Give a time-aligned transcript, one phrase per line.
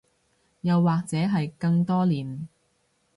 [0.61, 2.47] 又或者係更多年